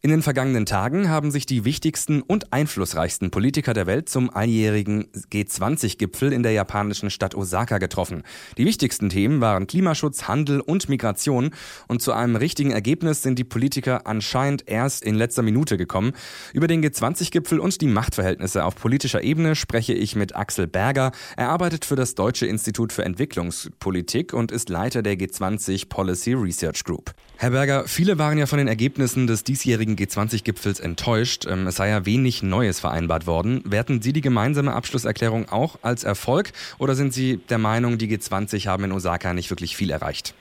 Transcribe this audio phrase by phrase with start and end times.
[0.00, 5.08] In den vergangenen Tagen haben sich die wichtigsten und einflussreichsten Politiker der Welt zum alljährigen
[5.32, 8.22] G20-Gipfel in der japanischen Stadt Osaka getroffen.
[8.58, 11.50] Die wichtigsten Themen waren Klimaschutz, Handel und Migration.
[11.88, 16.12] Und zu einem richtigen Ergebnis sind die Politiker anscheinend erst in letzter Minute gekommen.
[16.52, 21.10] Über den G20-Gipfel und die Machtverhältnisse auf politischer Ebene spreche ich mit Axel Berger.
[21.36, 26.84] Er arbeitet für das Deutsche Institut für Entwicklungspolitik und ist Leiter der G20 Policy Research
[26.84, 27.14] Group.
[27.36, 31.46] Herr Berger, viele waren ja von den Ergebnissen des diesjährigen G20-Gipfels enttäuscht.
[31.48, 33.62] Ähm, es sei ja wenig Neues vereinbart worden.
[33.64, 38.66] Werten Sie die gemeinsame Abschlusserklärung auch als Erfolg oder sind Sie der Meinung, die G20
[38.66, 40.34] haben in Osaka nicht wirklich viel erreicht?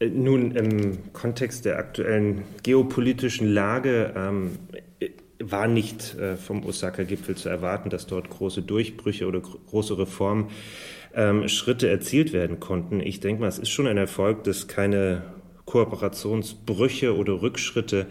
[0.00, 4.58] Äh, nun, im Kontext der aktuellen geopolitischen Lage ähm,
[5.40, 11.92] war nicht äh, vom Osaka-Gipfel zu erwarten, dass dort große Durchbrüche oder große Reformschritte ähm,
[11.92, 13.00] erzielt werden konnten.
[13.00, 15.22] Ich denke mal, es ist schon ein Erfolg, dass keine
[15.70, 18.06] Kooperationsbrüche oder Rückschritte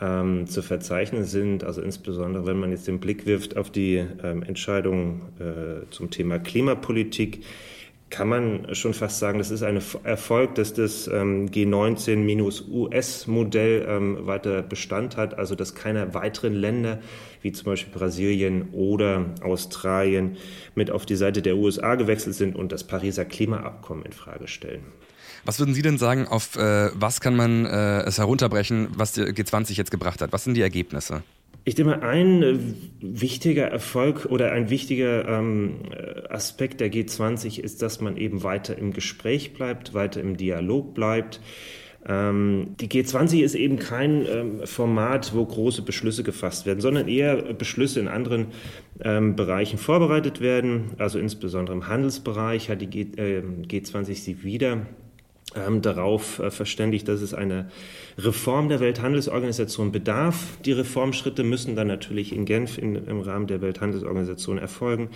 [0.00, 1.64] ähm, zu verzeichnen sind.
[1.64, 6.38] Also insbesondere, wenn man jetzt den Blick wirft auf die ähm, Entscheidung äh, zum Thema
[6.38, 7.42] Klimapolitik,
[8.10, 14.62] kann man schon fast sagen, das ist ein Erfolg, dass das ähm, G19-US-Modell ähm, weiter
[14.62, 16.98] Bestand hat, also dass keine weiteren Länder
[17.40, 20.38] wie zum Beispiel Brasilien oder Australien
[20.74, 24.82] mit auf die Seite der USA gewechselt sind und das Pariser Klimaabkommen in Frage stellen.
[25.44, 29.22] Was würden Sie denn sagen, auf äh, was kann man äh, es herunterbrechen, was die
[29.22, 30.32] G20 jetzt gebracht hat?
[30.32, 31.22] Was sind die Ergebnisse?
[31.70, 32.58] Ich denke mal, ein äh,
[33.00, 35.76] wichtiger Erfolg oder ein wichtiger ähm,
[36.28, 41.40] Aspekt der G20 ist, dass man eben weiter im Gespräch bleibt, weiter im Dialog bleibt.
[42.04, 47.36] Ähm, die G20 ist eben kein ähm, Format, wo große Beschlüsse gefasst werden, sondern eher
[47.54, 48.46] Beschlüsse in anderen
[49.00, 50.94] ähm, Bereichen vorbereitet werden.
[50.98, 54.86] Also insbesondere im Handelsbereich hat die G, äh, G20 sie wieder
[55.54, 57.70] ähm, darauf äh, verständigt, dass es eine
[58.18, 60.58] Reform der Welthandelsorganisation bedarf.
[60.64, 65.10] Die Reformschritte müssen dann natürlich in Genf in, im Rahmen der Welthandelsorganisation erfolgen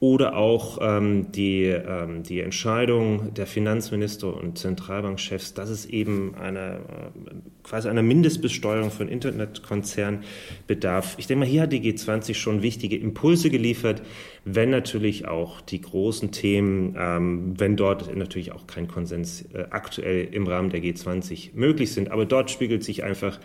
[0.00, 6.74] oder auch ähm, die, ähm, die Entscheidung der Finanzminister und Zentralbankchefs, dass es eben eine,
[6.74, 10.24] äh, quasi einer Mindestbesteuerung von Internetkonzernen
[10.66, 11.14] bedarf.
[11.16, 14.02] Ich denke mal, hier hat die G20 schon wichtige Impulse geliefert,
[14.44, 20.28] wenn natürlich auch die großen Themen, ähm, wenn dort natürlich auch kein Konsens äh, aktuell
[20.32, 23.38] im Rahmen der G20 möglich sind, aber dort spiegelt sich einfach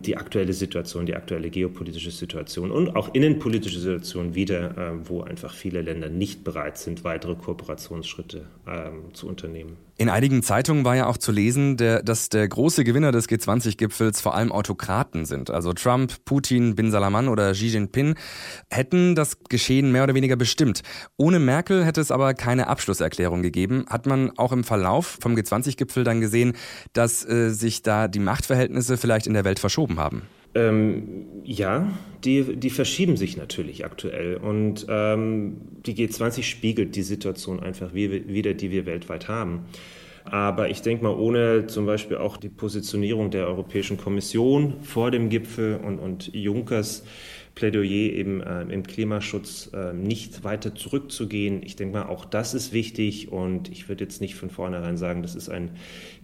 [0.00, 5.54] die aktuelle Situation, die aktuelle geopolitische Situation und auch innenpolitische Situation wieder, äh, wo einfach
[5.54, 9.76] viele Länder nicht bereit sind, weitere Kooperationsschritte ähm, zu unternehmen.
[10.00, 14.22] In einigen Zeitungen war ja auch zu lesen, der, dass der große Gewinner des G20-Gipfels
[14.22, 15.50] vor allem Autokraten sind.
[15.50, 18.14] Also Trump, Putin, Bin Salaman oder Xi Jinping
[18.70, 20.80] hätten das Geschehen mehr oder weniger bestimmt.
[21.18, 23.84] Ohne Merkel hätte es aber keine Abschlusserklärung gegeben.
[23.90, 26.54] Hat man auch im Verlauf vom G20-Gipfel dann gesehen,
[26.94, 30.22] dass äh, sich da die Machtverhältnisse vielleicht in der Welt verschoben haben?
[30.54, 31.88] Ähm, ja,
[32.24, 34.36] die, die verschieben sich natürlich aktuell.
[34.36, 35.56] Und ähm,
[35.86, 39.66] die G20 spiegelt die Situation einfach wieder, die wir weltweit haben.
[40.24, 45.28] Aber ich denke mal, ohne zum Beispiel auch die Positionierung der Europäischen Kommission vor dem
[45.28, 47.04] Gipfel und, und Junckers
[47.60, 51.62] Plädoyer eben äh, im Klimaschutz äh, nicht weiter zurückzugehen.
[51.62, 55.20] Ich denke mal, auch das ist wichtig und ich würde jetzt nicht von vornherein sagen,
[55.20, 55.72] das ist ein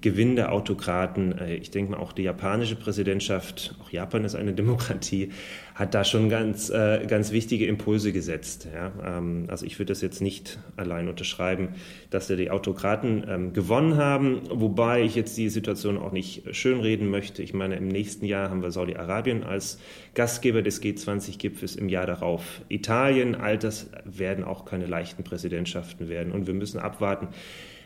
[0.01, 1.37] Gewinn der Autokraten.
[1.37, 5.29] Äh, ich denke mal, auch die japanische Präsidentschaft, auch Japan ist eine Demokratie,
[5.75, 8.67] hat da schon ganz, äh, ganz wichtige Impulse gesetzt.
[8.73, 8.93] Ja?
[9.05, 11.75] Ähm, also ich würde das jetzt nicht allein unterschreiben,
[12.09, 17.11] dass da die Autokraten ähm, gewonnen haben, wobei ich jetzt die Situation auch nicht schönreden
[17.11, 17.43] möchte.
[17.43, 19.79] Ich meine, im nächsten Jahr haben wir Saudi-Arabien als
[20.15, 20.81] Gastgeber des
[21.27, 23.35] G20-Gipfels, im Jahr darauf Italien.
[23.35, 27.29] All das werden auch keine leichten Präsidentschaften werden und wir müssen abwarten,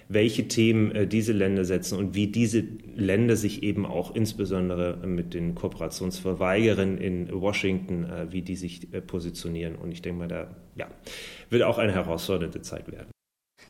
[0.08, 2.64] welche Themen äh, diese Länder setzen und wie diese
[2.96, 9.00] Länder sich eben auch insbesondere mit den Kooperationsverweigerern in Washington, äh, wie die sich äh,
[9.00, 9.76] positionieren.
[9.76, 10.88] Und ich denke mal, da ja,
[11.48, 13.10] wird auch eine herausfordernde Zeit werden.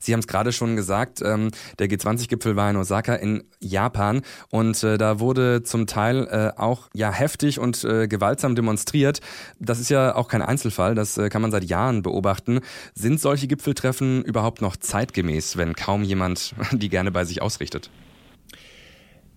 [0.03, 4.83] Sie haben es gerade schon gesagt, ähm, der G20-Gipfel war in Osaka in Japan und
[4.83, 9.21] äh, da wurde zum Teil äh, auch ja heftig und äh, gewaltsam demonstriert.
[9.59, 12.61] Das ist ja auch kein Einzelfall, das äh, kann man seit Jahren beobachten.
[12.95, 17.91] Sind solche Gipfeltreffen überhaupt noch zeitgemäß, wenn kaum jemand die gerne bei sich ausrichtet?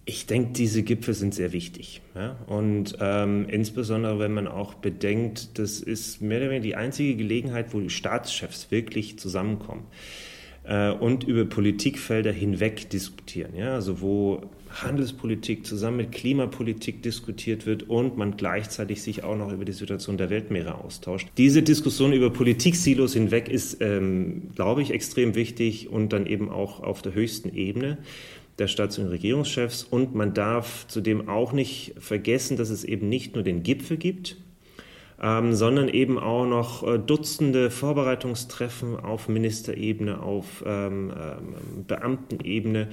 [0.06, 2.02] Ich denke, diese Gipfel sind sehr wichtig.
[2.16, 2.38] Ja?
[2.48, 7.74] Und ähm, insbesondere, wenn man auch bedenkt, das ist mehr oder weniger die einzige Gelegenheit,
[7.74, 9.86] wo die Staatschefs wirklich zusammenkommen
[10.64, 13.56] äh, und über Politikfelder hinweg diskutieren.
[13.56, 13.74] Ja?
[13.74, 14.42] Also wo
[14.82, 20.18] Handelspolitik zusammen mit Klimapolitik diskutiert wird und man gleichzeitig sich auch noch über die Situation
[20.18, 21.28] der Weltmeere austauscht.
[21.38, 26.82] Diese Diskussion über Politiksilos hinweg ist, ähm, glaube ich, extrem wichtig und dann eben auch
[26.82, 27.98] auf der höchsten Ebene.
[28.60, 29.84] der Staats- und Regierungschefs.
[29.84, 34.38] Und man darf zudem auch nicht vergessen, dass es eben nicht nur den Gipfel gibt,
[35.24, 42.90] ähm, sondern eben auch noch äh, Dutzende Vorbereitungstreffen auf Ministerebene, auf ähm, ähm, Beamtenebene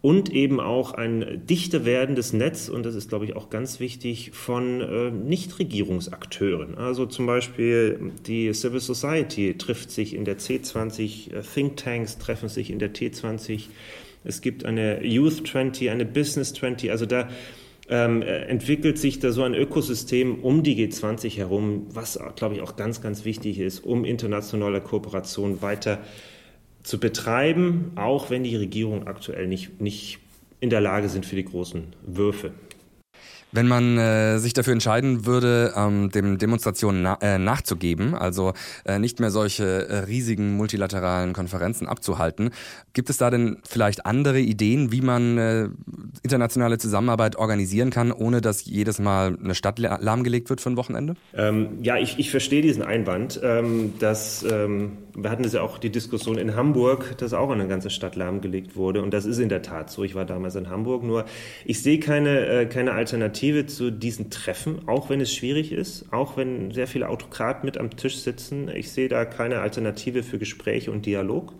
[0.00, 4.30] und eben auch ein dichter werdendes Netz, und das ist, glaube ich, auch ganz wichtig,
[4.32, 6.78] von äh, Nichtregierungsakteuren.
[6.78, 12.70] Also zum Beispiel die Civil Society trifft sich in der C20, äh, Thinktanks treffen sich
[12.70, 13.68] in der T20,
[14.26, 17.28] es gibt eine Youth 20, eine Business 20, also da
[17.88, 22.76] ähm, entwickelt sich da so ein Ökosystem um die G20 herum, was, glaube ich, auch
[22.76, 26.00] ganz, ganz wichtig ist, um internationale Kooperation weiter
[26.82, 30.18] zu betreiben, auch wenn die Regierungen aktuell nicht, nicht
[30.60, 32.52] in der Lage sind für die großen Würfe.
[33.54, 38.52] Wenn man äh, sich dafür entscheiden würde, ähm, dem Demonstrationen na äh, nachzugeben, also
[38.84, 42.50] äh, nicht mehr solche äh, riesigen multilateralen Konferenzen abzuhalten,
[42.94, 45.68] gibt es da denn vielleicht andere Ideen, wie man äh,
[46.24, 51.14] internationale Zusammenarbeit organisieren kann, ohne dass jedes Mal eine Stadt lahmgelegt wird für ein Wochenende?
[51.32, 53.38] Ähm, ja, ich, ich verstehe diesen Einwand.
[53.40, 57.68] Ähm, dass, ähm, wir hatten das ja auch die Diskussion in Hamburg, dass auch eine
[57.68, 59.02] ganze Stadt lahmgelegt wurde.
[59.02, 60.02] Und das ist in der Tat so.
[60.02, 61.04] Ich war damals in Hamburg.
[61.04, 61.24] Nur
[61.64, 66.36] ich sehe keine, äh, keine Alternative zu diesen Treffen, auch wenn es schwierig ist, auch
[66.36, 68.68] wenn sehr viele Autokraten mit am Tisch sitzen.
[68.68, 71.52] Ich sehe da keine Alternative für Gespräch und Dialog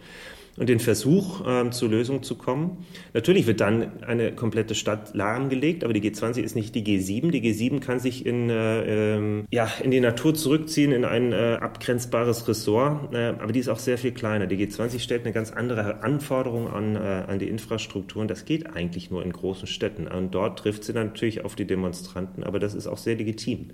[0.56, 2.85] und den Versuch, ähm, zur Lösung zu kommen.
[3.12, 7.31] Natürlich wird dann eine komplette Stadt lahmgelegt, aber die G20 ist nicht die G7.
[7.31, 11.59] Die G7 kann sich in, äh, ähm, ja, in die Natur zurückziehen, in ein äh,
[11.61, 14.47] abgrenzbares Ressort, äh, aber die ist auch sehr viel kleiner.
[14.47, 18.75] Die G20 stellt eine ganz andere Anforderung an, äh, an die Infrastruktur und das geht
[18.75, 20.06] eigentlich nur in großen Städten.
[20.06, 23.71] Und dort trifft sie natürlich auf die Demonstranten, aber das ist auch sehr legitim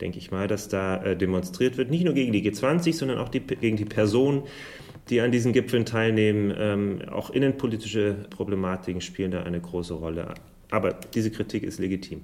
[0.00, 3.28] denke ich mal, dass da äh, demonstriert wird, nicht nur gegen die G20, sondern auch
[3.28, 4.42] die, gegen die Personen,
[5.10, 6.52] die an diesen Gipfeln teilnehmen.
[6.56, 10.34] Ähm, auch innenpolitische Problematiken spielen da eine große Rolle.
[10.70, 12.22] Aber diese Kritik ist legitim.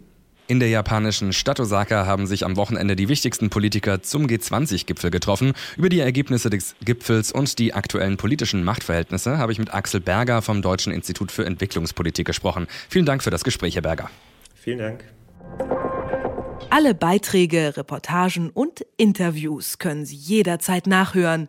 [0.51, 5.53] In der japanischen Stadt Osaka haben sich am Wochenende die wichtigsten Politiker zum G20-Gipfel getroffen.
[5.77, 10.43] Über die Ergebnisse des Gipfels und die aktuellen politischen Machtverhältnisse habe ich mit Axel Berger
[10.43, 12.67] vom Deutschen Institut für Entwicklungspolitik gesprochen.
[12.89, 14.11] Vielen Dank für das Gespräch, Herr Berger.
[14.57, 15.05] Vielen Dank.
[16.69, 21.49] Alle Beiträge, Reportagen und Interviews können Sie jederzeit nachhören